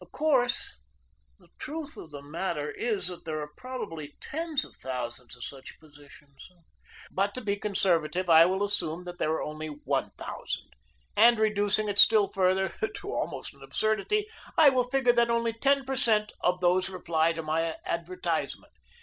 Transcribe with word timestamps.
"Of 0.03 0.11
course, 0.11 0.79
the 1.37 1.49
truth 1.59 1.95
of 1.95 2.09
the 2.09 2.23
matter 2.23 2.71
is 2.71 3.05
that 3.05 3.23
there 3.23 3.39
are 3.39 3.51
probably 3.55 4.15
tens 4.19 4.65
of 4.65 4.75
thousands 4.77 5.35
of 5.35 5.43
such 5.43 5.79
positions, 5.79 6.49
but 7.11 7.35
to 7.35 7.41
be 7.41 7.55
conservative 7.55 8.27
I 8.27 8.47
will 8.47 8.63
assume 8.63 9.03
that 9.03 9.19
there 9.19 9.29
are 9.33 9.43
only 9.43 9.67
one 9.67 10.09
thousand, 10.17 10.71
and 11.15 11.37
reducing 11.37 11.87
it 11.87 11.99
still 11.99 12.31
further 12.31 12.73
to 12.95 13.11
almost 13.13 13.53
an 13.53 13.61
absurdity, 13.61 14.25
I 14.57 14.69
will 14.69 14.85
figure 14.89 15.13
that 15.13 15.29
only 15.29 15.53
ten 15.53 15.85
per 15.85 15.95
cent 15.95 16.31
of 16.41 16.61
those 16.61 16.89
reply 16.89 17.33
to 17.33 17.43
my 17.43 17.75
advertisement. 17.85 18.73